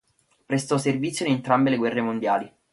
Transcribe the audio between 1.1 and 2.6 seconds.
in entrambe le guerre mondiali.